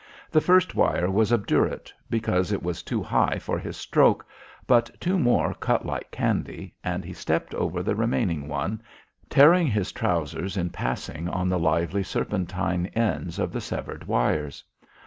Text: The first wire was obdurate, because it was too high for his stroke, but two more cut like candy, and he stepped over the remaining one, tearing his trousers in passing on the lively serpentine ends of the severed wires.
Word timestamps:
The 0.31 0.41
first 0.41 0.73
wire 0.73 1.11
was 1.11 1.31
obdurate, 1.31 1.93
because 2.09 2.51
it 2.51 2.63
was 2.63 2.81
too 2.81 3.03
high 3.03 3.37
for 3.37 3.59
his 3.59 3.77
stroke, 3.77 4.25
but 4.65 4.89
two 4.99 5.19
more 5.19 5.53
cut 5.53 5.85
like 5.85 6.09
candy, 6.09 6.73
and 6.83 7.05
he 7.05 7.13
stepped 7.13 7.53
over 7.53 7.83
the 7.83 7.93
remaining 7.93 8.47
one, 8.47 8.81
tearing 9.29 9.67
his 9.67 9.91
trousers 9.91 10.57
in 10.57 10.71
passing 10.71 11.29
on 11.29 11.49
the 11.49 11.59
lively 11.59 12.01
serpentine 12.01 12.87
ends 12.95 13.37
of 13.37 13.51
the 13.51 13.61
severed 13.61 14.05
wires. 14.07 14.63